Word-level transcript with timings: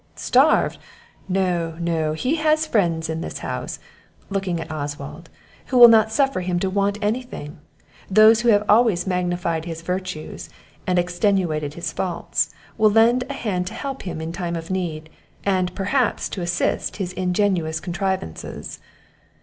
"Starved! 0.15 0.79
no, 1.29 1.75
no! 1.79 2.13
he 2.13 2.33
has 2.37 2.65
friends 2.65 3.07
in 3.07 3.21
this 3.21 3.37
house 3.45 3.77
(looking 4.31 4.59
at 4.59 4.71
Oswald), 4.71 5.29
who 5.67 5.77
will 5.77 5.87
not 5.89 6.11
suffer 6.11 6.41
him 6.41 6.57
to 6.59 6.71
want 6.71 6.97
anything; 7.03 7.59
those 8.09 8.41
who 8.41 8.49
have 8.49 8.63
always 8.67 9.05
magnified 9.05 9.65
his 9.65 9.83
virtues, 9.83 10.49
and 10.87 10.97
extenuated 10.97 11.75
his 11.75 11.93
faults, 11.93 12.49
will 12.79 12.89
lend 12.89 13.25
a 13.29 13.33
hand 13.33 13.67
to 13.67 13.75
help 13.75 14.01
him 14.01 14.19
in 14.21 14.31
time 14.31 14.55
of 14.55 14.71
need; 14.71 15.07
and, 15.45 15.75
perhaps, 15.75 16.29
to 16.29 16.41
assist 16.41 16.97
his 16.97 17.13
ingenious 17.13 17.79
contrivances." 17.79 18.79